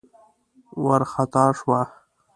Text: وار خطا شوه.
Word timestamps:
وار 0.83 1.01
خطا 1.11 1.45
شوه. 1.57 1.81